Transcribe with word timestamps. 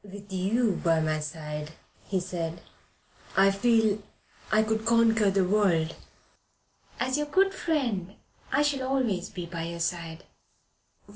"With 0.03 0.33
you 0.33 0.81
by 0.83 0.99
my 0.99 1.19
side," 1.19 1.73
said 2.19 2.53
he, 2.53 2.59
"I 3.37 3.51
feel 3.51 4.01
I 4.51 4.63
could 4.63 4.83
conquer 4.83 5.29
the 5.29 5.45
earth." 5.55 5.93
"As 6.99 7.17
your 7.19 7.27
good 7.27 7.53
friend 7.53 8.15
I 8.51 8.63
shall 8.63 8.87
always 8.87 9.29
be 9.29 9.45
by 9.45 9.65
your 9.65 9.79
side. 9.79 10.23